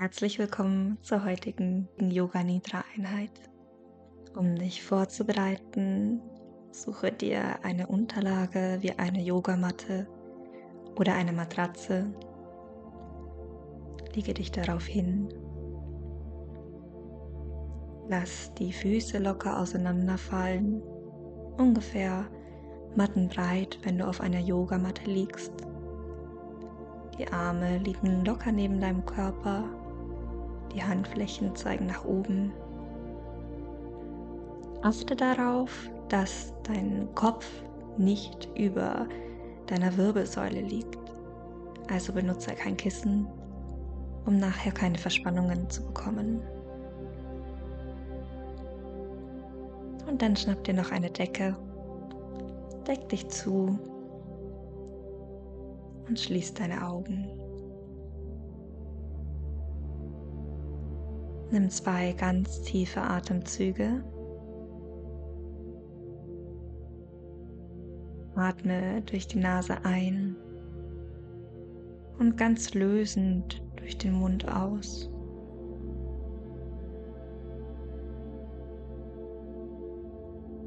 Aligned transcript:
Herzlich 0.00 0.38
willkommen 0.38 0.96
zur 1.02 1.24
heutigen 1.24 1.88
Yoga 1.98 2.44
Nidra 2.44 2.84
Einheit. 2.96 3.32
Um 4.36 4.54
dich 4.54 4.84
vorzubereiten, 4.84 6.20
suche 6.70 7.10
dir 7.10 7.64
eine 7.64 7.88
Unterlage 7.88 8.78
wie 8.80 8.92
eine 8.92 9.20
Yogamatte 9.20 10.06
oder 10.94 11.14
eine 11.14 11.32
Matratze. 11.32 12.14
Lege 14.14 14.34
dich 14.34 14.52
darauf 14.52 14.86
hin. 14.86 15.34
Lass 18.08 18.54
die 18.54 18.72
Füße 18.72 19.18
locker 19.18 19.58
auseinanderfallen, 19.58 20.80
ungefähr 21.56 22.28
mattenbreit, 22.94 23.80
wenn 23.82 23.98
du 23.98 24.06
auf 24.06 24.20
einer 24.20 24.38
Yogamatte 24.38 25.10
liegst. 25.10 25.54
Die 27.18 27.26
Arme 27.26 27.78
liegen 27.78 28.24
locker 28.24 28.52
neben 28.52 28.80
deinem 28.80 29.04
Körper, 29.04 29.64
die 30.74 30.82
Handflächen 30.82 31.54
zeigen 31.56 31.86
nach 31.86 32.04
oben. 32.04 32.52
Achte 34.82 35.16
darauf, 35.16 35.90
dass 36.08 36.52
dein 36.62 37.08
Kopf 37.14 37.46
nicht 37.96 38.48
über 38.56 39.06
deiner 39.66 39.96
Wirbelsäule 39.96 40.60
liegt. 40.60 40.98
Also 41.90 42.12
benutze 42.12 42.52
kein 42.52 42.76
Kissen, 42.76 43.26
um 44.26 44.38
nachher 44.38 44.72
keine 44.72 44.98
Verspannungen 44.98 45.68
zu 45.68 45.82
bekommen. 45.82 46.40
Und 50.08 50.22
dann 50.22 50.36
schnapp 50.36 50.64
dir 50.64 50.74
noch 50.74 50.90
eine 50.90 51.10
Decke, 51.10 51.56
deck 52.86 53.08
dich 53.08 53.28
zu 53.28 53.78
und 56.08 56.18
schließ 56.18 56.54
deine 56.54 56.86
Augen. 56.86 57.47
Nimm 61.50 61.70
zwei 61.70 62.12
ganz 62.12 62.60
tiefe 62.62 63.00
Atemzüge. 63.00 64.04
Atme 68.34 69.02
durch 69.02 69.26
die 69.26 69.38
Nase 69.38 69.84
ein 69.84 70.36
und 72.18 72.36
ganz 72.36 72.74
lösend 72.74 73.62
durch 73.76 73.96
den 73.96 74.12
Mund 74.12 74.46
aus. 74.46 75.10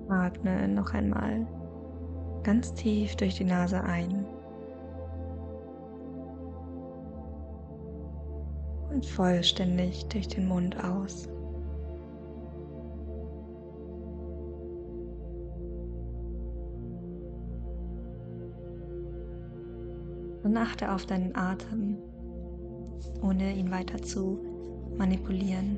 Atme 0.10 0.68
noch 0.68 0.94
einmal 0.94 1.48
ganz 2.44 2.74
tief 2.74 3.16
durch 3.16 3.36
die 3.36 3.46
Nase 3.46 3.84
ein. 3.84 4.21
Vollständig 9.10 10.06
durch 10.08 10.28
den 10.28 10.48
Mund 10.48 10.76
aus. 10.84 11.28
Und 20.44 20.58
achte 20.58 20.92
auf 20.92 21.06
deinen 21.06 21.36
Atem, 21.36 21.98
ohne 23.22 23.54
ihn 23.54 23.70
weiter 23.72 24.02
zu 24.02 24.40
manipulieren. 24.98 25.78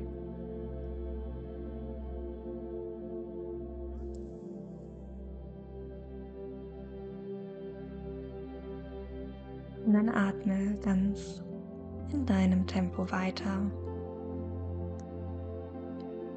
Und 9.86 9.92
dann 9.92 10.08
atme 10.08 10.78
ganz 10.82 11.43
in 12.14 12.26
deinem 12.26 12.66
Tempo 12.66 13.10
weiter. 13.10 13.60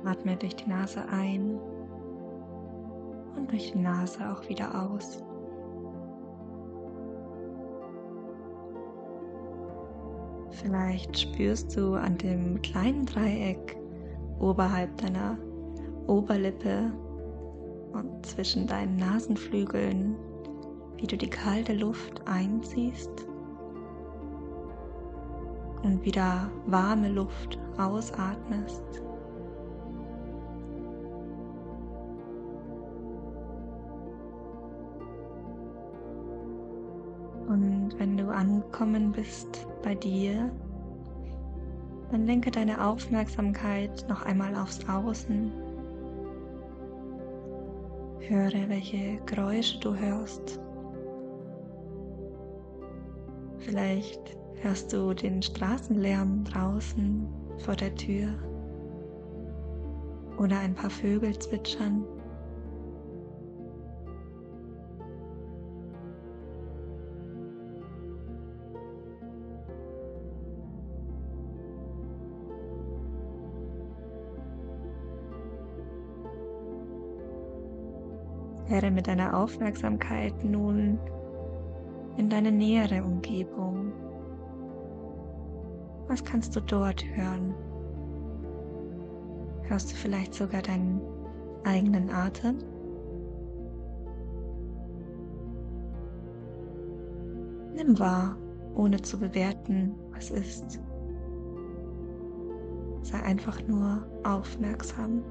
Atme 0.04 0.36
durch 0.38 0.56
die 0.56 0.70
Nase 0.70 1.04
ein 1.10 1.60
und 3.36 3.52
durch 3.52 3.72
die 3.74 3.80
Nase 3.80 4.20
auch 4.32 4.48
wieder 4.50 4.90
aus. 4.90 5.24
Vielleicht 10.52 11.20
spürst 11.20 11.78
du 11.78 11.94
an 11.94 12.18
dem 12.18 12.62
kleinen 12.62 13.06
Dreieck 13.06 13.78
oberhalb 14.40 14.96
deiner 14.98 15.38
Oberlippe 16.08 16.92
und 17.92 18.26
zwischen 18.26 18.66
deinen 18.66 18.96
Nasenflügeln, 18.96 20.16
wie 20.96 21.06
du 21.06 21.18
die 21.18 21.30
kalte 21.30 21.74
Luft 21.74 22.22
einziehst 22.26 23.27
und 25.88 26.04
wieder 26.04 26.52
warme 26.66 27.08
Luft 27.08 27.58
ausatmest. 27.78 28.84
Und 37.48 37.96
wenn 37.98 38.18
du 38.18 38.28
angekommen 38.28 39.14
bist 39.14 39.66
bei 39.82 39.96
dir, 39.96 40.52
dann 42.12 42.26
lenke 42.26 42.52
deine 42.52 42.86
Aufmerksamkeit 42.86 44.06
noch 44.10 44.26
einmal 44.26 44.56
aufs 44.56 44.80
Außen. 44.90 45.52
Höre, 48.20 48.68
welche 48.68 49.22
Geräusche 49.26 49.80
du 49.80 49.96
hörst. 49.96 50.60
Vielleicht 53.60 54.38
hörst 54.62 54.92
du 54.92 55.14
den 55.14 55.42
Straßenlärm 55.42 56.44
draußen 56.44 57.28
vor 57.60 57.76
der 57.76 57.94
Tür 57.96 58.30
oder 60.38 60.60
ein 60.60 60.74
paar 60.74 60.90
Vögel 60.90 61.38
zwitschern. 61.40 62.04
Kehre 78.68 78.92
mit 78.92 79.08
deiner 79.08 79.36
Aufmerksamkeit 79.36 80.44
nun 80.44 81.00
in 82.18 82.30
deine 82.30 82.52
nähere 82.52 83.04
Umgebung. 83.04 83.92
Was 86.08 86.24
kannst 86.24 86.56
du 86.56 86.62
dort 86.62 87.04
hören? 87.16 87.54
Hörst 89.64 89.92
du 89.92 89.96
vielleicht 89.96 90.34
sogar 90.34 90.62
deinen 90.62 91.02
eigenen 91.66 92.10
Atem? 92.10 92.60
Nimm 97.76 98.00
wahr, 98.00 98.38
ohne 98.76 99.02
zu 99.02 99.20
bewerten, 99.20 99.94
was 100.12 100.32
ist. 100.32 100.80
Sei 103.02 103.22
einfach 103.22 103.62
nur 103.68 104.08
aufmerksam. 104.24 105.24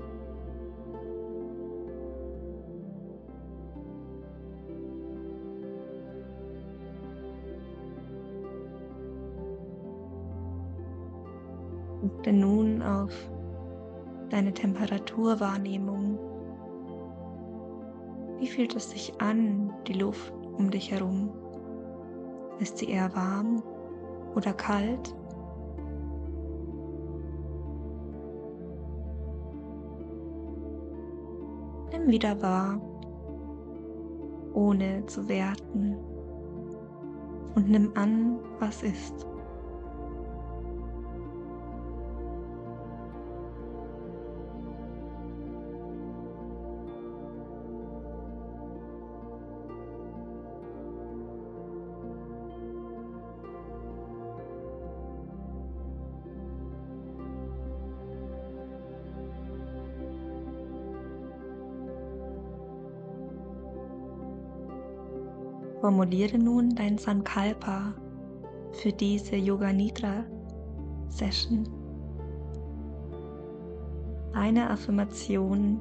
Achte 12.27 12.37
nun 12.37 12.83
auf 12.83 13.13
deine 14.31 14.53
Temperaturwahrnehmung. 14.53 16.19
Wie 18.41 18.49
fühlt 18.49 18.75
es 18.75 18.91
sich 18.91 19.21
an, 19.21 19.73
die 19.87 19.93
Luft 19.93 20.35
um 20.59 20.69
dich 20.69 20.91
herum? 20.91 21.31
Ist 22.59 22.79
sie 22.79 22.91
eher 22.91 23.15
warm 23.15 23.63
oder 24.35 24.53
kalt? 24.55 25.15
Nimm 31.93 32.09
wieder 32.09 32.43
wahr, 32.43 32.81
ohne 34.53 35.07
zu 35.07 35.29
werten 35.29 35.97
und 37.55 37.71
nimm 37.71 37.93
an, 37.95 38.41
was 38.59 38.83
ist. 38.83 39.29
Formuliere 65.87 66.37
nun 66.37 66.75
dein 66.75 66.99
Sankalpa 66.99 67.95
für 68.73 68.91
diese 68.91 69.37
Yoga 69.37 69.73
Nidra 69.73 70.25
Session. 71.07 71.63
Eine 74.33 74.69
Affirmation, 74.69 75.79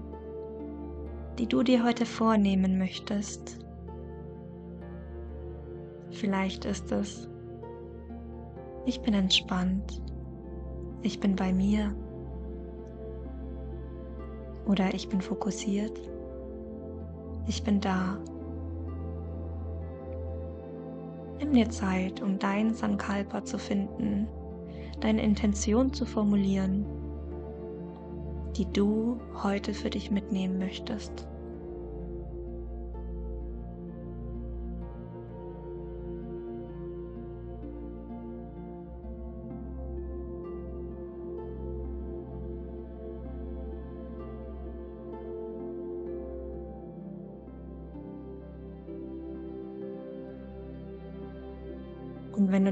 die 1.40 1.48
du 1.48 1.63
dir 1.63 1.84
heute 1.84 2.06
vornehmen 2.06 2.78
möchtest. 2.78 3.57
Vielleicht 6.12 6.66
ist 6.66 6.92
es, 6.92 7.28
ich 8.86 9.02
bin 9.02 9.16
entspannt, 9.16 10.04
ich 11.02 11.19
bin 11.19 11.36
bei 11.36 11.52
mir 11.52 11.96
oder 14.68 14.94
ich 14.94 15.10
bin 15.10 15.19
fokussiert, 15.19 16.00
ich 17.48 17.63
bin 17.63 17.81
da. 17.81 18.19
Nimm 21.39 21.53
dir 21.53 21.69
Zeit, 21.69 22.21
um 22.21 22.39
dein 22.39 22.73
Sankalpa 22.73 23.43
zu 23.43 23.57
finden, 23.57 24.27
deine 25.01 25.21
Intention 25.21 25.93
zu 25.93 26.05
formulieren, 26.05 26.85
die 28.55 28.71
du 28.71 29.19
heute 29.43 29.73
für 29.73 29.89
dich 29.89 30.11
mitnehmen 30.11 30.57
möchtest. 30.57 31.27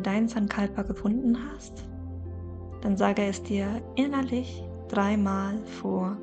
Dein 0.04 0.28
Sankalpa 0.28 0.82
gefunden 0.84 1.38
hast, 1.50 1.86
dann 2.82 2.98
sage 2.98 3.24
es 3.24 3.42
dir 3.42 3.82
innerlich 3.96 4.64
dreimal 4.90 5.58
vor. 5.82 6.18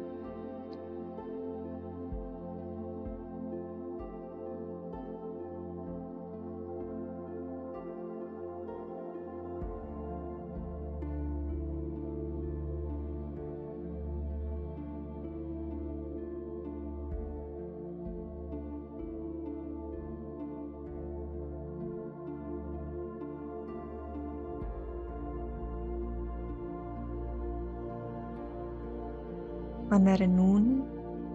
Wandere 29.90 30.28
nun 30.28 30.84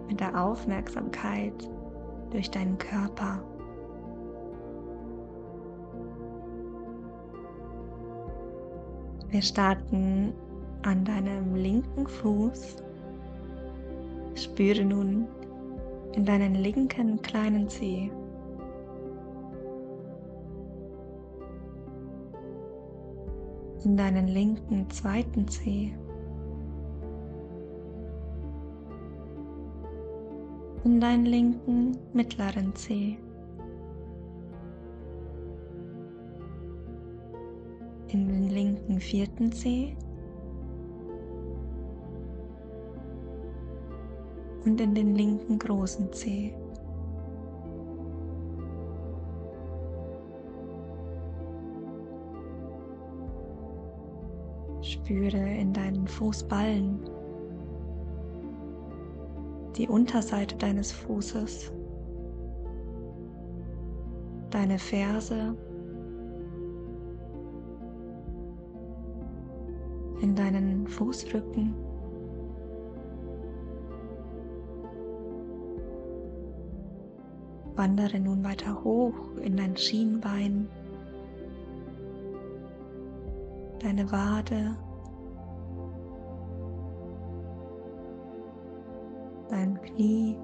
mit 0.08 0.18
der 0.18 0.42
Aufmerksamkeit 0.42 1.68
durch 2.30 2.50
deinen 2.50 2.78
Körper. 2.78 3.42
Wir 9.28 9.42
starten 9.42 10.32
an 10.82 11.04
deinem 11.04 11.54
linken 11.54 12.06
Fuß. 12.06 12.76
Spüre 14.34 14.84
nun 14.84 15.26
in 16.14 16.24
deinen 16.24 16.54
linken 16.54 17.20
kleinen 17.20 17.68
Zeh. 17.68 18.10
In 23.84 23.98
deinen 23.98 24.28
linken 24.28 24.88
zweiten 24.88 25.46
Zeh. 25.46 25.92
In 30.86 31.00
deinen 31.00 31.26
linken 31.26 31.98
mittleren 32.12 32.72
Zeh. 32.76 33.18
In 38.06 38.28
den 38.28 38.48
linken 38.50 39.00
vierten 39.00 39.50
Zeh. 39.50 39.96
Und 44.64 44.80
in 44.80 44.94
den 44.94 45.16
linken 45.16 45.58
großen 45.58 46.12
Zeh. 46.12 46.54
Spüre 54.82 55.36
in 55.36 55.72
deinen 55.72 56.06
Fußballen 56.06 57.15
die 59.76 59.88
Unterseite 59.88 60.56
deines 60.56 60.92
Fußes, 60.92 61.72
deine 64.50 64.78
Ferse, 64.78 65.56
in 70.22 70.34
deinen 70.34 70.86
Fußrücken. 70.86 71.74
Wandere 77.74 78.18
nun 78.18 78.42
weiter 78.42 78.82
hoch 78.82 79.36
in 79.42 79.58
dein 79.58 79.76
Schienbein, 79.76 80.68
deine 83.80 84.10
Wade, 84.10 84.76
Knie. 89.86 90.38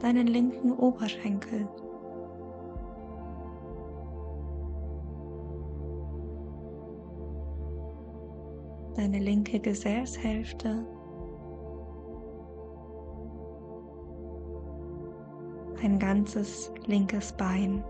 Deinen 0.00 0.26
linken 0.26 0.72
Oberschenkel. 0.72 1.68
Deine 8.96 9.18
linke 9.18 9.58
Gesäßhälfte. 9.60 10.86
Ein 15.82 15.98
ganzes 15.98 16.72
linkes 16.86 17.32
Bein. 17.32 17.84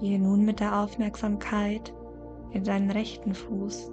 Gehe 0.00 0.18
nun 0.18 0.46
mit 0.46 0.60
der 0.60 0.80
Aufmerksamkeit 0.80 1.92
in 2.52 2.64
deinen 2.64 2.90
rechten 2.90 3.34
Fuß, 3.34 3.92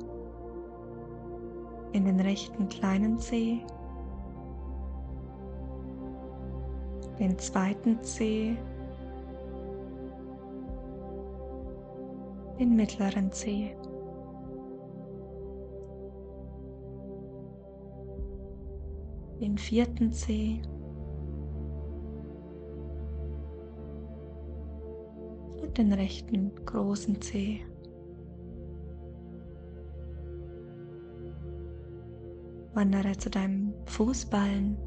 in 1.92 2.06
den 2.06 2.22
rechten 2.22 2.70
kleinen 2.70 3.20
Zeh, 3.20 3.60
den 7.20 7.38
zweiten 7.38 8.02
Zeh, 8.04 8.56
den 12.58 12.76
mittleren 12.78 13.30
Zeh. 13.34 13.76
Den 19.42 19.58
vierten 19.58 20.14
Zeh 20.14 20.62
den 25.78 25.94
rechten 25.94 26.52
großen 26.66 27.22
Zeh. 27.22 27.62
Wandere 32.74 33.16
zu 33.18 33.30
deinem 33.30 33.74
Fußballen, 33.86 34.78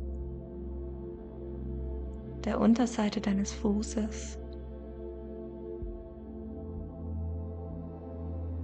der 2.44 2.60
Unterseite 2.60 3.20
deines 3.20 3.52
Fußes, 3.52 4.38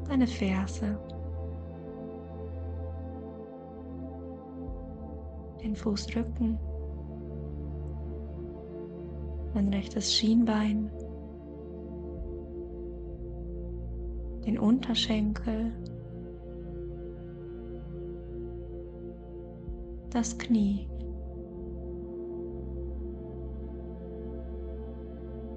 deine 0.09 0.26
Ferse, 0.26 0.99
den 5.62 5.75
Fußrücken, 5.75 6.59
dein 9.54 9.68
rechtes 9.68 10.14
Schienbein, 10.14 10.90
den 14.46 14.58
Unterschenkel, 14.60 15.72
das 20.10 20.38
Knie, 20.38 20.88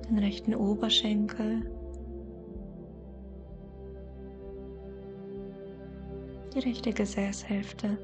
den 0.10 0.17
rechten 0.17 0.55
Oberschenkel, 0.55 1.72
die 6.55 6.60
rechte 6.60 6.91
Gesäßhälfte. 6.91 7.98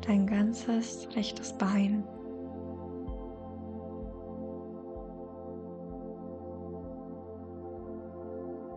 Dein 0.00 0.26
ganzes 0.26 1.08
rechtes 1.14 1.52
Bein. 1.58 2.04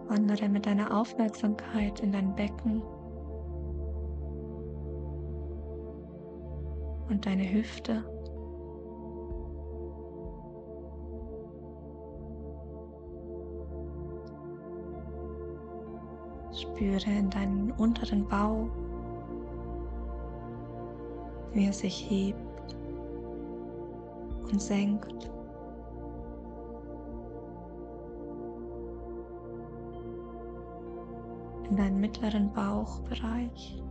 Wandere 0.10 0.50
mit 0.50 0.66
deiner 0.66 1.00
Aufmerksamkeit 1.00 2.00
in 2.00 2.12
dein 2.12 2.36
Becken 2.36 2.82
und 7.10 7.26
deine 7.28 7.48
Hüfte. 7.52 8.04
Spüre 16.54 17.12
in 17.12 17.30
deinen 17.30 17.72
unteren 17.74 18.28
Bauch, 18.28 18.68
wie 21.54 21.68
er 21.68 21.74
sich 21.74 22.10
hebt 22.10 22.76
und 24.52 24.60
senkt. 24.60 25.30
Deinen 31.80 32.02
mittleren 32.02 32.52
Bauchbereich, 32.52 33.82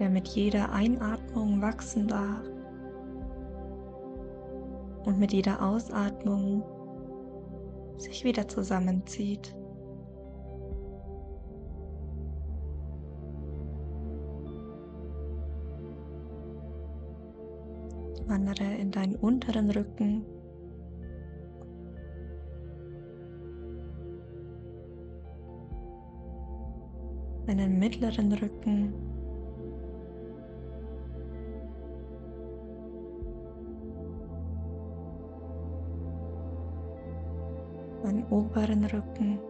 der 0.00 0.10
mit 0.10 0.26
jeder 0.26 0.72
Einatmung 0.72 1.62
wachsen 1.62 2.08
darf 2.08 2.44
und 5.04 5.20
mit 5.20 5.32
jeder 5.32 5.62
Ausatmung 5.62 6.64
sich 7.98 8.24
wieder 8.24 8.48
zusammenzieht. 8.48 9.54
Wandere 18.26 18.74
in 18.74 18.90
deinen 18.90 19.14
unteren 19.16 19.70
Rücken. 19.70 20.24
Deinen 27.50 27.80
mittleren 27.80 28.32
Rücken. 28.32 28.94
Deinen 38.04 38.24
oberen 38.30 38.84
Rücken. 38.84 39.40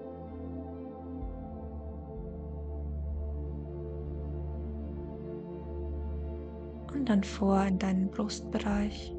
und 6.94 7.08
dann 7.08 7.22
vor 7.22 7.62
in 7.66 7.78
deinen 7.78 8.10
Brustbereich. 8.10 9.14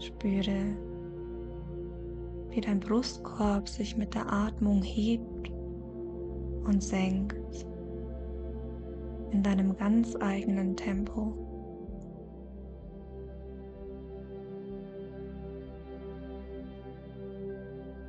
Spüre, 0.00 0.76
wie 2.52 2.60
dein 2.60 2.80
Brustkorb 2.80 3.68
sich 3.68 3.96
mit 3.96 4.14
der 4.14 4.32
Atmung 4.32 4.82
hebt 4.82 5.50
und 6.64 6.82
senkt 6.82 7.66
in 9.30 9.42
deinem 9.42 9.76
ganz 9.76 10.14
eigenen 10.20 10.76
Tempo. 10.76 11.34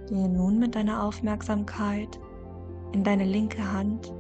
Gehe 0.08 0.30
nun 0.30 0.60
mit 0.60 0.76
deiner 0.76 1.04
Aufmerksamkeit 1.04 2.20
in 2.92 3.04
deine 3.04 3.26
linke 3.26 3.72
Hand 3.72 4.14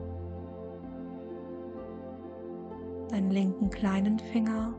deinen 3.13 3.29
linken 3.29 3.69
kleinen 3.69 4.17
Finger, 4.17 4.73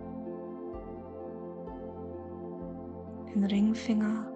den 3.33 3.45
Ringfinger, 3.45 4.34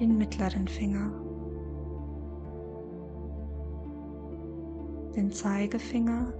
den 0.00 0.16
mittleren 0.16 0.68
Finger, 0.68 1.10
den 5.16 5.30
Zeigefinger, 5.30 6.32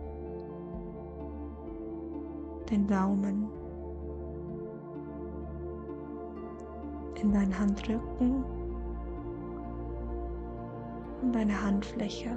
den 2.70 2.86
Daumen, 2.86 3.48
in 7.20 7.32
deinen 7.32 7.58
Handrücken. 7.58 8.44
Und 11.20 11.34
deine 11.34 11.64
Handfläche. 11.64 12.30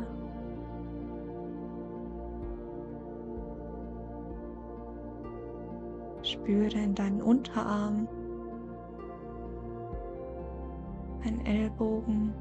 Spüre 6.24 6.80
in 6.80 6.96
deinen 6.96 7.22
Unterarm, 7.22 8.08
deinen 11.24 11.46
Ellbogen, 11.46 12.34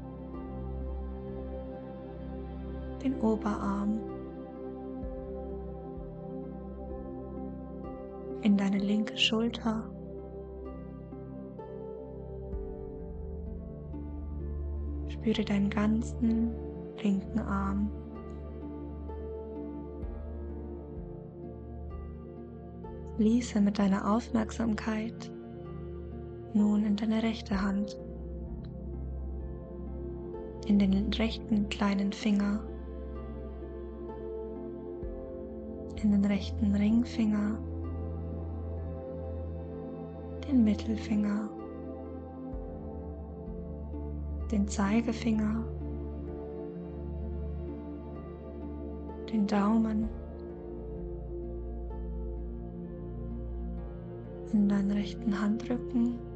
den 3.03 3.19
Oberarm, 3.21 3.99
in 8.41 8.57
deine 8.57 8.79
linke 8.79 9.17
Schulter. 9.17 9.83
Spüre 15.07 15.43
deinen 15.43 15.69
ganzen 15.69 16.55
linken 17.03 17.39
Arm. 17.39 17.91
Fließe 23.17 23.61
mit 23.61 23.77
deiner 23.77 24.11
Aufmerksamkeit 24.11 25.31
nun 26.53 26.83
in 26.83 26.95
deine 26.95 27.21
rechte 27.21 27.61
Hand, 27.61 27.99
in 30.67 30.79
den 30.79 31.11
rechten 31.13 31.67
kleinen 31.69 32.11
Finger, 32.11 32.59
in 36.03 36.11
den 36.11 36.25
rechten 36.25 36.75
Ringfinger, 36.75 37.57
den 40.47 40.63
Mittelfinger, 40.63 41.49
den 44.51 44.67
Zeigefinger, 44.67 45.63
den 49.31 49.47
Daumen, 49.47 50.09
in 54.53 54.67
deinen 54.67 54.91
rechten 54.91 55.39
Handrücken 55.39 56.30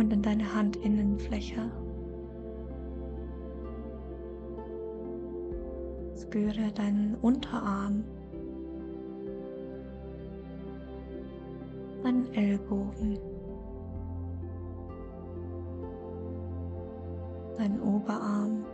und 0.00 0.14
in 0.14 0.22
deine 0.22 0.56
Handinnenfläche. 0.56 1.70
Spüre 6.18 6.72
deinen 6.74 7.16
Unterarm, 7.20 8.04
deinen 12.02 12.32
Ellbogen, 12.32 13.18
deinen 17.58 17.80
Oberarm. 17.82 18.64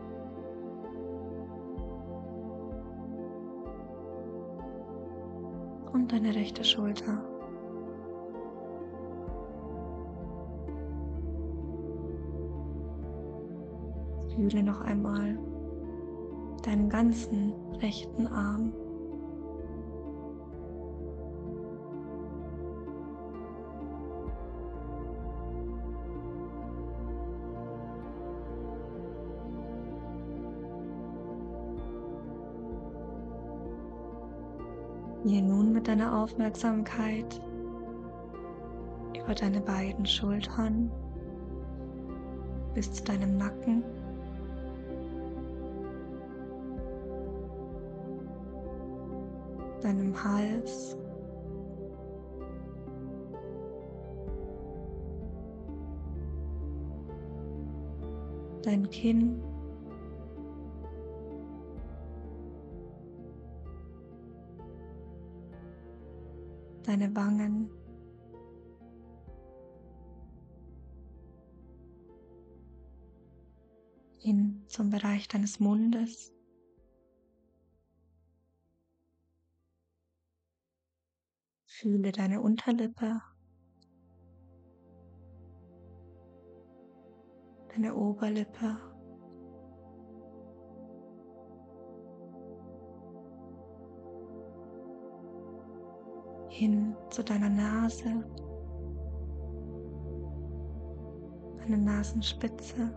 und 5.92 6.12
deine 6.12 6.34
rechte 6.34 6.62
Schulter. 6.62 7.35
Fühle 14.48 14.62
noch 14.62 14.80
einmal 14.80 15.36
deinen 16.62 16.88
ganzen 16.88 17.52
rechten 17.80 18.28
Arm. 18.28 18.72
Gehe 35.24 35.42
nun 35.42 35.72
mit 35.72 35.88
deiner 35.88 36.22
Aufmerksamkeit 36.22 37.40
über 39.20 39.34
deine 39.34 39.60
beiden 39.60 40.06
Schultern 40.06 40.92
bis 42.74 42.92
zu 42.92 43.02
deinem 43.02 43.38
Nacken. 43.38 43.82
Deinem 49.80 50.14
Hals. 50.22 50.96
dein 58.66 58.90
Kinn, 58.90 59.40
deine 66.82 67.14
Wangen. 67.14 67.70
hin 74.18 74.64
zum 74.66 74.90
Bereich 74.90 75.28
deines 75.28 75.60
Mundes. 75.60 76.35
Fühle 81.78 82.10
deine 82.10 82.40
Unterlippe, 82.40 83.20
deine 87.68 87.94
Oberlippe. 87.94 88.78
hin 96.48 96.96
zu 97.10 97.22
deiner 97.22 97.50
Nase, 97.50 98.24
deine 101.58 101.76
Nasenspitze. 101.76 102.90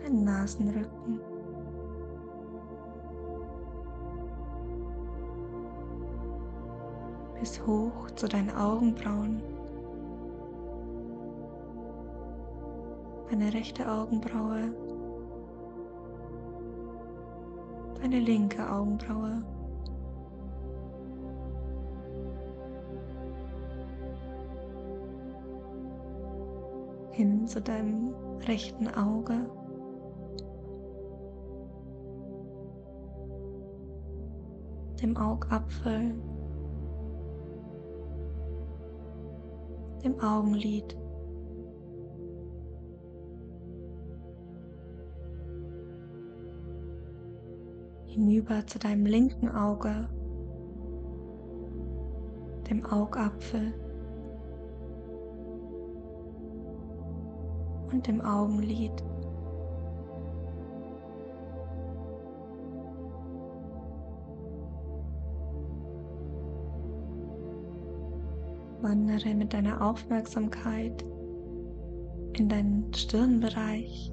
deinen 0.00 0.22
Nasenrücken. 0.22 1.37
Bis 7.40 7.64
hoch 7.66 8.10
zu 8.16 8.28
deinen 8.28 8.50
Augenbrauen. 8.50 9.42
Deine 13.30 13.52
rechte 13.52 13.90
Augenbraue. 13.90 14.72
Deine 18.00 18.20
linke 18.20 18.70
Augenbraue. 18.70 19.42
hin 27.18 27.48
zu 27.48 27.60
deinem 27.60 28.14
rechten 28.46 28.86
Auge. 28.86 29.50
dem 35.02 35.16
Augapfel, 35.16 36.14
dem 40.04 40.20
Augenlid. 40.20 40.96
Hinüber 48.06 48.66
zu 48.66 48.78
deinem 48.78 49.06
linken 49.06 49.48
Auge, 49.48 50.08
dem 52.68 52.84
Augapfel 52.84 53.72
und 57.92 58.06
dem 58.06 58.20
Augenlid. 58.20 59.04
Wandere 68.88 69.34
mit 69.34 69.52
deiner 69.52 69.82
Aufmerksamkeit 69.82 71.04
in 72.38 72.48
deinen 72.48 72.94
Stirnbereich, 72.94 74.10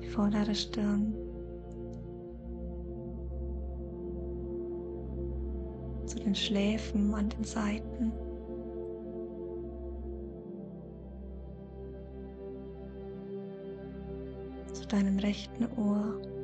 die 0.00 0.08
vordere 0.08 0.54
Stirn, 0.54 1.14
zu 6.06 6.18
den 6.18 6.34
Schläfen 6.34 7.12
an 7.12 7.28
den 7.28 7.44
Seiten. 7.44 8.12
zu 14.72 14.86
deinem 14.88 15.18
rechten 15.18 15.66
Ohr. 15.78 16.35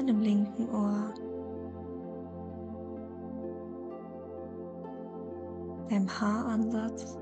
Deinem 0.00 0.20
linken 0.20 0.68
Ohr, 0.70 1.12
deinem 5.90 6.08
Haaransatz. 6.08 7.18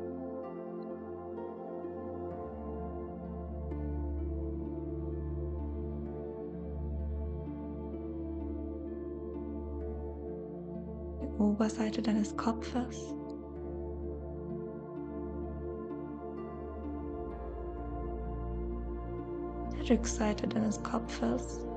der 11.20 11.40
Oberseite 11.40 12.00
deines 12.00 12.36
Kopfes. 12.36 13.14
der 19.72 19.90
Rückseite 19.90 20.46
deines 20.46 20.82
Kopfes. 20.82 21.67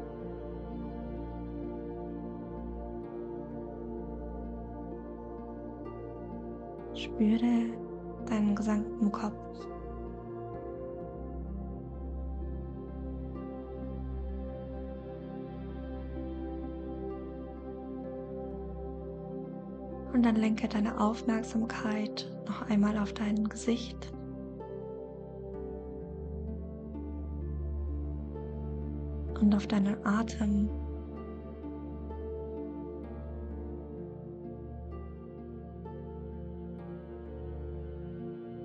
Spüre 7.22 7.70
deinen 8.26 8.56
gesamten 8.56 9.12
Kopf. 9.12 9.68
Und 20.12 20.26
dann 20.26 20.36
lenke 20.36 20.68
deine 20.68 21.00
Aufmerksamkeit 21.00 22.28
noch 22.48 22.68
einmal 22.72 22.98
auf 22.98 23.14
dein 23.14 23.48
Gesicht. 23.48 24.12
Und 29.40 29.54
auf 29.54 29.68
deinen 29.68 30.04
Atem. 30.04 30.70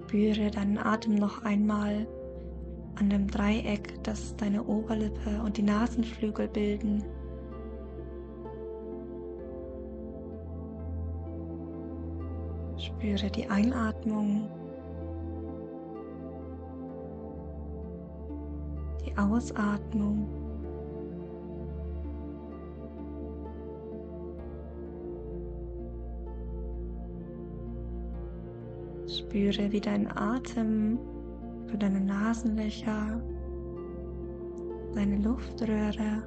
Spüre 0.06 0.52
deinen 0.52 0.78
Atem 0.78 1.16
noch 1.16 1.42
einmal 1.42 2.06
an 2.94 3.10
dem 3.10 3.26
Dreieck, 3.26 4.04
das 4.04 4.36
deine 4.36 4.62
Oberlippe 4.62 5.42
und 5.44 5.56
die 5.56 5.64
Nasenflügel 5.64 6.46
bilden. 6.46 7.02
Spüre 12.78 13.28
die 13.32 13.48
Einatmung, 13.48 14.48
die 19.04 19.18
Ausatmung. 19.18 20.45
Spüre, 29.36 29.70
wie 29.70 29.82
dein 29.82 30.10
Atem 30.16 30.98
über 31.68 31.76
deine 31.76 32.00
Nasenlöcher, 32.00 33.22
deine 34.94 35.18
Luftröhre 35.18 36.22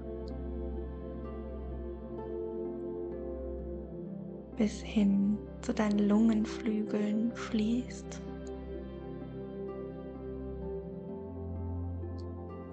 bis 4.58 4.80
hin 4.84 5.40
zu 5.62 5.74
deinen 5.74 6.08
Lungenflügeln 6.08 7.32
fließt. 7.34 8.22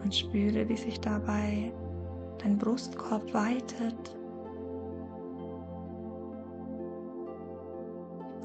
Und 0.04 0.14
spüre, 0.14 0.68
wie 0.68 0.76
sich 0.76 1.00
dabei 1.00 1.72
dein 2.42 2.58
Brustkorb 2.58 3.32
weitet 3.32 4.15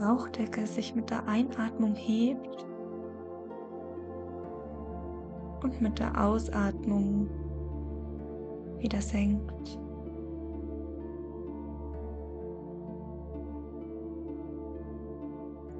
Bauchdecke 0.01 0.65
sich 0.65 0.95
mit 0.95 1.11
der 1.11 1.27
Einatmung 1.27 1.93
hebt 1.93 2.65
und 5.61 5.79
mit 5.79 5.99
der 5.99 6.19
Ausatmung 6.19 7.29
wieder 8.79 8.99
senkt. 8.99 9.79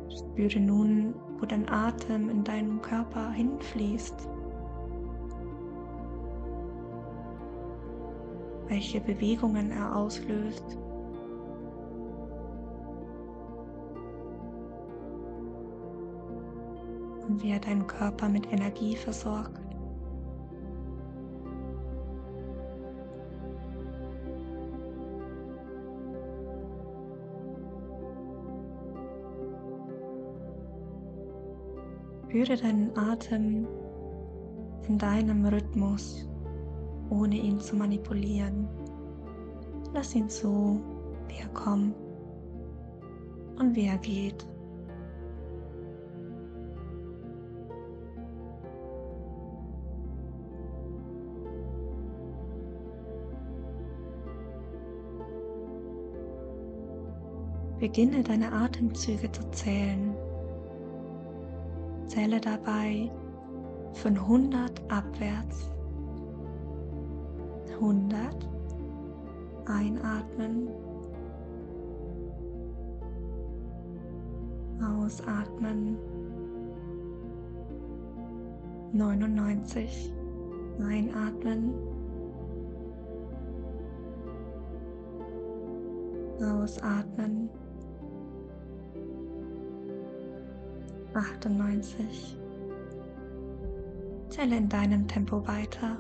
Spüre 0.08 0.60
nun, 0.60 1.16
wo 1.40 1.46
dein 1.48 1.68
Atem 1.68 2.30
in 2.30 2.44
deinem 2.44 2.80
Körper 2.82 3.32
hinfließt. 3.32 4.30
welche 8.72 9.02
Bewegungen 9.02 9.70
er 9.70 9.94
auslöst. 9.94 10.78
Wie 17.42 17.52
er 17.52 17.60
deinen 17.60 17.88
Körper 17.88 18.30
mit 18.30 18.52
Energie 18.54 18.96
versorgt. 18.96 19.60
Spüre 32.32 32.56
deinen 32.56 32.98
Atem 32.98 33.68
in 34.88 34.98
deinem 34.98 35.46
Rhythmus, 35.46 36.30
ohne 37.10 37.36
ihn 37.36 37.60
zu 37.60 37.76
manipulieren. 37.76 38.70
Lass 39.94 40.16
ihn 40.16 40.30
so, 40.30 40.80
wie 41.28 41.42
er 41.42 41.50
kommt 41.50 41.94
und 43.60 43.76
wie 43.76 43.88
er 43.88 43.98
geht. 43.98 44.48
Beginne 57.82 58.22
deine 58.22 58.54
Atemzüge 58.54 59.32
zu 59.32 59.42
zählen. 59.50 60.16
Zähle 62.06 62.40
dabei 62.40 63.10
von 63.94 64.16
100 64.18 64.80
abwärts. 64.92 65.74
100 67.74 68.48
einatmen. 69.66 70.68
Ausatmen. 74.80 75.98
99 78.94 80.14
einatmen. 80.80 81.74
Ausatmen. 86.40 87.50
98. 91.14 92.38
Zähle 94.30 94.58
in 94.58 94.70
deinem 94.70 95.08
Tempo 95.08 95.46
weiter. 95.48 95.98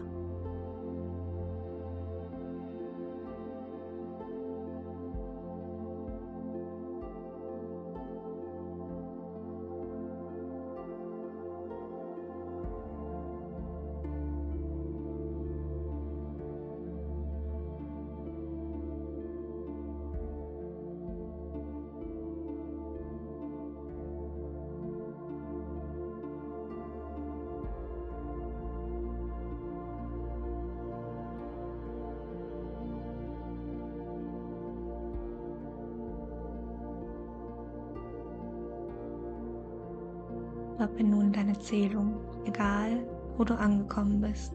Nun 41.71 41.89
deine 41.89 41.89
Zählung, 41.89 42.13
egal 42.45 43.05
wo 43.37 43.43
du 43.43 43.57
angekommen 43.57 44.21
bist. 44.21 44.53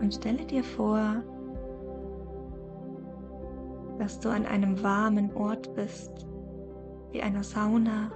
Und 0.00 0.14
stelle 0.14 0.44
dir 0.44 0.64
vor, 0.64 1.22
dass 3.98 4.18
du 4.18 4.30
an 4.30 4.46
einem 4.46 4.82
warmen 4.82 5.32
Ort 5.36 5.72
bist, 5.74 6.26
wie 7.12 7.22
einer 7.22 7.44
Sauna 7.44 8.10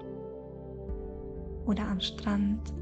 oder 1.67 1.87
am 1.87 2.01
Strand, 2.01 2.75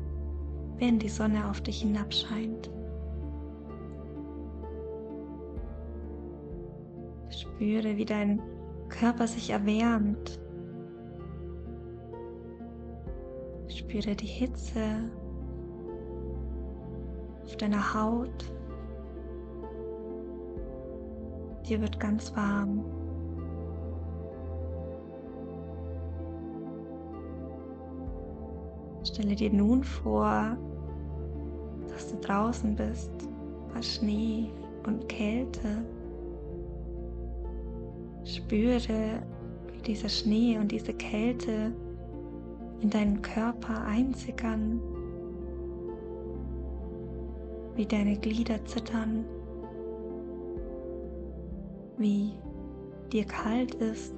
während 0.78 1.02
die 1.02 1.08
Sonne 1.08 1.48
auf 1.50 1.60
dich 1.60 1.82
hinabscheint. 1.82 2.70
Spüre, 7.28 7.96
wie 7.96 8.04
dein 8.04 8.40
Körper 8.88 9.26
sich 9.26 9.50
erwärmt 9.50 10.40
Spüre 13.94 14.16
die 14.16 14.26
Hitze 14.26 14.80
auf 17.44 17.56
deiner 17.58 17.94
Haut. 17.94 18.52
Dir 21.68 21.80
wird 21.80 22.00
ganz 22.00 22.34
warm. 22.34 22.84
Stelle 29.04 29.36
dir 29.36 29.52
nun 29.52 29.84
vor, 29.84 30.56
dass 31.86 32.10
du 32.10 32.16
draußen 32.16 32.74
bist 32.74 33.12
bei 33.72 33.80
Schnee 33.80 34.50
und 34.88 35.08
Kälte. 35.08 35.84
Spüre, 38.24 39.22
wie 39.72 39.82
dieser 39.82 40.08
Schnee 40.08 40.58
und 40.58 40.72
diese 40.72 40.94
Kälte 40.94 41.72
in 42.80 42.90
deinen 42.90 43.22
Körper 43.22 43.84
einsickern, 43.84 44.80
wie 47.74 47.86
deine 47.86 48.16
Glieder 48.16 48.64
zittern, 48.64 49.24
wie 51.96 52.32
dir 53.12 53.24
kalt 53.24 53.74
ist 53.76 54.14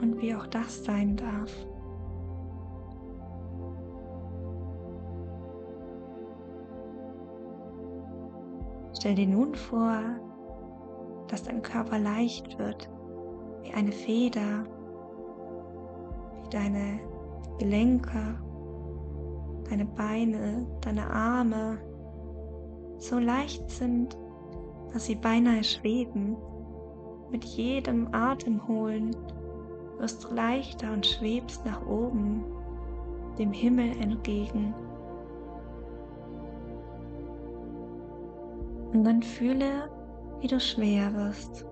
und 0.00 0.20
wie 0.20 0.34
auch 0.34 0.46
das 0.46 0.84
sein 0.84 1.16
darf. 1.16 1.52
Stell 8.96 9.14
dir 9.14 9.28
nun 9.28 9.54
vor, 9.54 10.00
dass 11.28 11.44
dein 11.44 11.62
Körper 11.62 11.98
leicht 11.98 12.58
wird, 12.58 12.90
wie 13.62 13.72
eine 13.72 13.92
Feder 13.92 14.64
deine 16.50 17.00
Gelenke, 17.58 18.38
deine 19.68 19.84
Beine, 19.84 20.66
deine 20.80 21.10
Arme 21.10 21.78
so 22.98 23.18
leicht 23.18 23.68
sind, 23.70 24.16
dass 24.92 25.06
sie 25.06 25.14
beinahe 25.14 25.62
schweben. 25.62 26.36
Mit 27.30 27.44
jedem 27.44 28.12
Atemholen 28.12 29.14
wirst 29.98 30.24
du 30.24 30.34
leichter 30.34 30.92
und 30.92 31.06
schwebst 31.06 31.64
nach 31.64 31.84
oben, 31.86 32.44
dem 33.38 33.52
Himmel 33.52 33.90
entgegen. 34.00 34.74
Und 38.92 39.04
dann 39.04 39.22
fühle, 39.22 39.90
wie 40.40 40.46
du 40.46 40.58
schwer 40.58 41.12
wirst, 41.14 41.66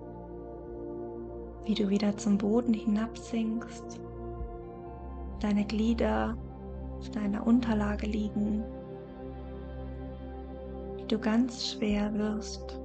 wie 1.65 1.73
du 1.73 1.89
wieder 1.89 2.15
zum 2.15 2.37
Boden 2.37 2.73
hinabsinkst 2.73 3.99
deine 5.39 5.65
Glieder 5.65 6.37
auf 6.97 7.09
deiner 7.11 7.45
Unterlage 7.45 8.07
liegen, 8.07 8.63
wie 10.97 11.05
du 11.07 11.19
ganz 11.19 11.71
schwer 11.71 12.13
wirst, 12.13 12.79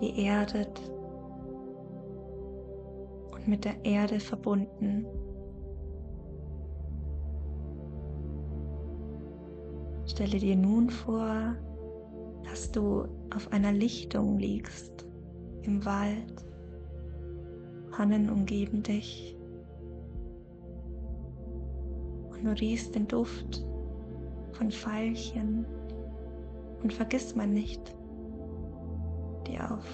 geerdet 0.00 0.80
und 3.32 3.46
mit 3.46 3.64
der 3.64 3.84
Erde 3.84 4.18
verbunden. 4.20 5.06
Stelle 10.06 10.38
dir 10.38 10.56
nun 10.56 10.90
vor, 10.90 11.54
dass 12.44 12.70
du 12.70 13.06
auf 13.34 13.50
einer 13.52 13.72
Lichtung 13.72 14.38
liegst 14.38 15.06
im 15.62 15.84
Wald. 15.84 16.44
Hannen 17.92 18.28
umgeben 18.28 18.82
dich. 18.82 19.36
Riechst 22.50 22.94
den 22.94 23.08
Duft 23.08 23.64
von 24.52 24.70
Veilchen 24.70 25.64
und 26.82 26.92
vergiss 26.92 27.34
man 27.34 27.52
nicht, 27.52 27.94
die 29.46 29.58
auf 29.60 29.86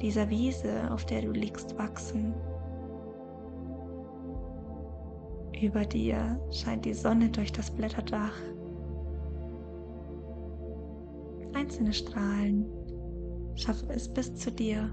dieser 0.00 0.28
Wiese, 0.28 0.90
auf 0.90 1.06
der 1.06 1.22
du 1.22 1.30
liegst, 1.30 1.78
wachsen. 1.78 2.34
Über 5.60 5.84
dir 5.84 6.40
scheint 6.50 6.84
die 6.84 6.94
Sonne 6.94 7.28
durch 7.28 7.52
das 7.52 7.70
Blätterdach 7.70 8.34
Einzelne 11.54 11.92
Strahlen 11.92 12.66
schaffen 13.54 13.90
es 13.90 14.08
bis 14.08 14.34
zu 14.34 14.50
dir 14.50 14.90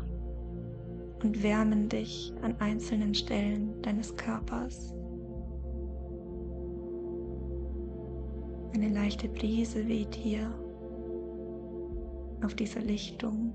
und 1.23 1.41
wärmen 1.41 1.89
dich 1.89 2.33
an 2.41 2.55
einzelnen 2.59 3.15
Stellen 3.15 3.81
deines 3.81 4.15
Körpers. 4.15 4.93
Eine 8.73 8.89
leichte 8.89 9.27
Brise 9.27 9.87
weht 9.87 10.13
hier 10.13 10.51
auf 12.43 12.53
dieser 12.53 12.81
Lichtung 12.81 13.53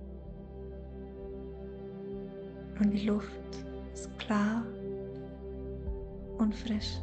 und 2.81 2.91
die 2.91 3.07
Luft 3.07 3.65
ist 3.93 4.11
klar 4.19 4.65
und 6.39 6.55
frisch. 6.55 6.99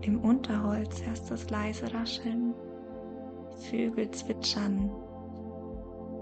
Im 0.00 0.20
Unterholz 0.20 1.04
hörst 1.04 1.26
du 1.26 1.34
das 1.34 1.50
leise 1.50 1.92
Rascheln, 1.92 2.54
Vögel 3.70 4.10
zwitschern 4.12 4.90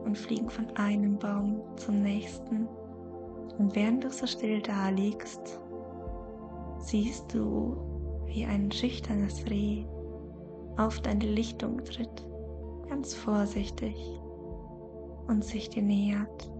und 0.04 0.18
fliegen 0.18 0.50
von 0.50 0.68
einem 0.76 1.16
Baum 1.18 1.62
zum 1.76 2.02
nächsten. 2.02 2.66
Und 3.58 3.74
während 3.76 4.02
du 4.02 4.10
so 4.10 4.26
still 4.26 4.60
da 4.60 4.88
liegst, 4.88 5.60
siehst 6.78 7.32
du, 7.32 7.76
wie 8.26 8.44
ein 8.44 8.70
schüchternes 8.72 9.44
Reh 9.48 9.84
auf 10.76 11.00
deine 11.00 11.24
Lichtung 11.24 11.82
tritt, 11.84 12.26
ganz 12.88 13.14
vorsichtig 13.14 13.94
und 15.28 15.44
sich 15.44 15.70
dir 15.70 15.82
nähert. 15.82 16.50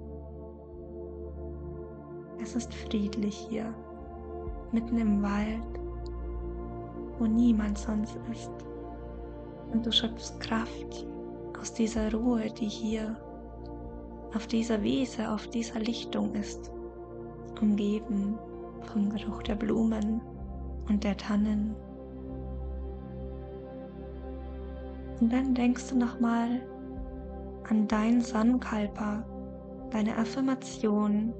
Es 2.41 2.55
ist 2.55 2.73
friedlich 2.75 3.37
hier, 3.49 3.75
mitten 4.73 4.99
im 4.99 5.23
Wald, 5.23 5.81
wo 7.19 7.27
niemand 7.27 7.79
sonst 7.79 8.19
ist. 8.31 8.53
Und 9.73 9.85
du 9.85 9.91
schöpfst 9.91 10.39
Kraft 10.41 11.07
aus 11.61 11.73
dieser 11.73 12.13
Ruhe, 12.13 12.51
die 12.51 12.69
hier 12.69 13.17
auf 14.35 14.47
dieser 14.47 14.83
Wiese, 14.83 15.31
auf 15.31 15.47
dieser 15.49 15.81
Lichtung 15.81 16.35
ist, 16.35 16.71
umgeben 17.61 18.39
vom 18.83 19.11
Geruch 19.11 19.43
der 19.43 19.55
Blumen 19.55 20.21
und 20.89 21.03
der 21.05 21.17
Tannen. 21.17 21.75
Und 25.25 25.33
dann 25.33 25.55
denkst 25.55 25.89
du 25.89 25.97
nochmal 25.97 26.61
an 27.71 27.89
dein 27.89 28.21
Sonnenkalper, 28.21 29.25
deine 29.91 30.19
Affirmation, 30.19 31.33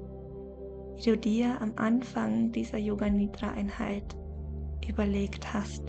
die 0.97 1.11
du 1.11 1.15
dir 1.15 1.61
am 1.61 1.71
Anfang 1.75 2.51
dieser 2.51 2.79
Yoga 2.79 3.07
Nidra 3.07 3.51
Einheit 3.51 4.17
überlegt 4.89 5.53
hast. 5.53 5.83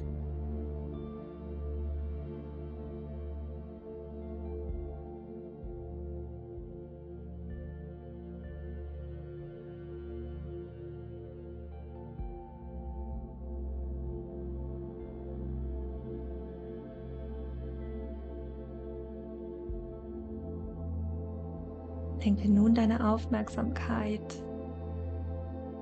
Lenke 22.27 22.49
nun 22.49 22.75
deine 22.75 23.09
Aufmerksamkeit 23.09 24.43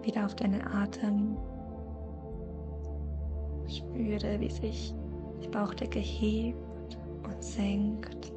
wieder 0.03 0.27
auf 0.27 0.37
deinen 0.37 0.61
Atem. 0.61 1.39
Spüre, 3.67 4.39
wie 4.41 4.51
sich 4.51 4.95
die 5.43 5.49
Bauchdecke 5.49 6.01
hebt 6.01 6.99
und 7.25 7.43
senkt. 7.43 8.31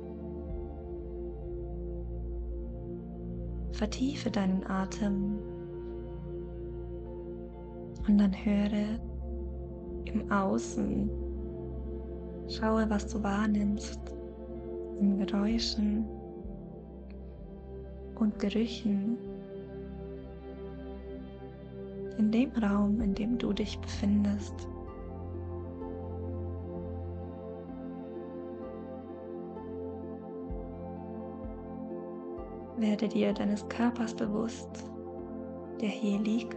Vertiefe 3.74 4.32
deinen 4.32 4.65
Atem 4.67 5.39
und 8.08 8.17
dann 8.17 8.32
höre 8.32 9.02
im 10.06 10.32
Außen. 10.32 11.10
Schaue, 12.48 12.89
was 12.89 13.06
du 13.08 13.22
wahrnimmst 13.22 14.00
in 15.02 15.17
Geräuschen 15.17 16.06
und 18.19 18.39
Gerüchen 18.39 19.17
in 22.17 22.32
dem 22.32 22.51
Raum, 22.51 22.99
in 23.01 23.13
dem 23.13 23.38
du 23.38 23.53
dich 23.53 23.80
befindest. 23.80 24.67
Werde 32.77 33.08
dir 33.08 33.34
deines 33.34 33.67
Körpers 33.69 34.13
bewusst, 34.13 34.89
der 35.82 35.89
hier 35.89 36.19
liegt. 36.19 36.56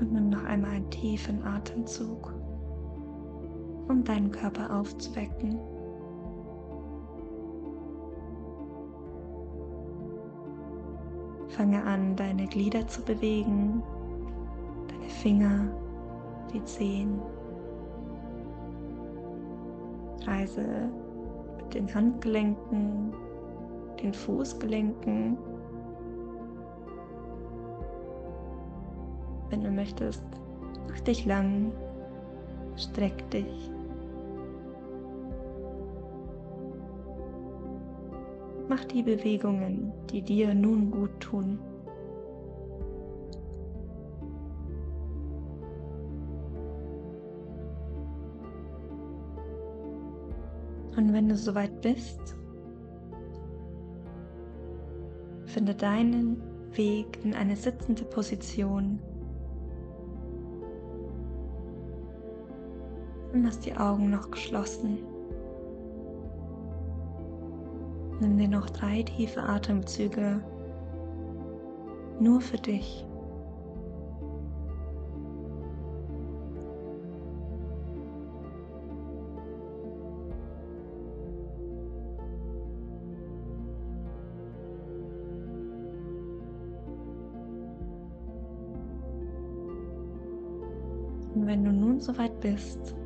Und 0.00 0.12
nimm 0.12 0.30
noch 0.30 0.44
einmal 0.44 0.70
einen 0.72 0.90
tiefen 0.90 1.42
Atemzug, 1.44 2.32
um 3.88 4.02
deinen 4.04 4.30
Körper 4.30 4.76
aufzuwecken. 4.76 5.58
Fange 11.58 11.82
an, 11.82 12.14
deine 12.14 12.46
Glieder 12.46 12.86
zu 12.86 13.02
bewegen, 13.02 13.82
deine 14.86 15.08
Finger, 15.08 15.68
die 16.54 16.62
Zehen. 16.62 17.20
Reise 20.24 20.88
mit 21.56 21.74
den 21.74 21.92
Handgelenken, 21.92 23.12
den 24.00 24.14
Fußgelenken. 24.14 25.36
Wenn 29.50 29.60
du 29.60 29.72
möchtest, 29.72 30.22
mach 30.88 31.00
dich 31.00 31.26
lang, 31.26 31.72
streck 32.76 33.28
dich. 33.32 33.72
Mach 38.68 38.84
die 38.84 39.02
Bewegungen, 39.02 39.92
die 40.10 40.20
dir 40.20 40.54
nun 40.54 40.90
gut 40.90 41.18
tun. 41.20 41.58
Und 50.96 51.12
wenn 51.12 51.28
du 51.28 51.36
soweit 51.36 51.80
bist, 51.80 52.36
finde 55.46 55.74
deinen 55.74 56.42
Weg 56.76 57.24
in 57.24 57.34
eine 57.34 57.56
sitzende 57.56 58.04
Position 58.04 58.98
und 63.32 63.44
lass 63.44 63.60
die 63.60 63.74
Augen 63.74 64.10
noch 64.10 64.30
geschlossen. 64.30 64.98
Nimm 68.20 68.36
dir 68.36 68.48
noch 68.48 68.68
drei 68.70 69.02
tiefe 69.04 69.42
Atemzüge 69.42 70.42
nur 72.20 72.40
für 72.40 72.56
dich. 72.56 73.04
Und 91.34 91.46
wenn 91.46 91.64
du 91.64 91.70
nun 91.70 92.00
soweit 92.00 92.40
bist, 92.40 92.96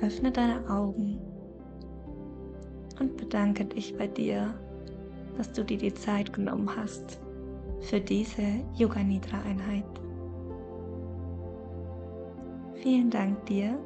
öffne 0.00 0.32
deine 0.32 0.68
Augen 0.68 1.25
und 3.00 3.16
bedanke 3.16 3.64
dich 3.64 3.96
bei 3.96 4.06
dir, 4.06 4.54
dass 5.36 5.52
du 5.52 5.64
dir 5.64 5.78
die 5.78 5.94
Zeit 5.94 6.32
genommen 6.32 6.70
hast 6.76 7.18
für 7.80 8.00
diese 8.00 8.42
Yoga 8.76 9.02
Nidra 9.02 9.40
Einheit. 9.42 9.84
Vielen 12.82 13.10
Dank 13.10 13.44
dir 13.46 13.78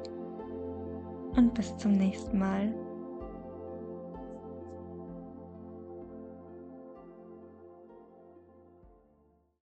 und 1.36 1.54
bis 1.54 1.76
zum 1.78 1.92
nächsten 1.92 2.38
Mal. 2.38 2.74